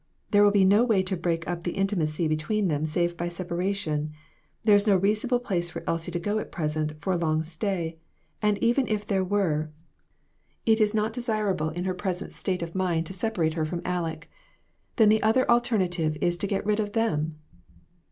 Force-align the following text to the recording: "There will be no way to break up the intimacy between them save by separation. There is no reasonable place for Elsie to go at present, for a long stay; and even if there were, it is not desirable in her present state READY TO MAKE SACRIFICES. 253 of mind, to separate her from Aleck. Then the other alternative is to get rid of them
"There 0.31 0.43
will 0.43 0.49
be 0.49 0.65
no 0.65 0.83
way 0.83 1.03
to 1.03 1.15
break 1.15 1.47
up 1.47 1.61
the 1.61 1.73
intimacy 1.77 2.27
between 2.27 2.69
them 2.69 2.85
save 2.87 3.15
by 3.15 3.27
separation. 3.27 4.09
There 4.63 4.75
is 4.75 4.87
no 4.87 4.95
reasonable 4.95 5.37
place 5.39 5.69
for 5.69 5.83
Elsie 5.85 6.09
to 6.11 6.17
go 6.17 6.39
at 6.39 6.51
present, 6.51 6.99
for 6.99 7.13
a 7.13 7.17
long 7.17 7.43
stay; 7.43 7.99
and 8.41 8.57
even 8.63 8.87
if 8.87 9.05
there 9.05 9.23
were, 9.23 9.69
it 10.65 10.81
is 10.81 10.95
not 10.95 11.13
desirable 11.13 11.69
in 11.69 11.83
her 11.83 11.93
present 11.93 12.31
state 12.31 12.63
READY 12.63 12.71
TO 12.71 12.77
MAKE 12.79 13.05
SACRIFICES. 13.09 13.21
253 13.21 13.47
of 13.53 13.53
mind, 13.53 13.53
to 13.53 13.53
separate 13.53 13.53
her 13.53 13.63
from 13.63 13.85
Aleck. 13.85 14.27
Then 14.95 15.09
the 15.09 15.21
other 15.21 15.47
alternative 15.47 16.17
is 16.19 16.35
to 16.37 16.47
get 16.47 16.65
rid 16.65 16.79
of 16.79 16.93
them 16.93 17.35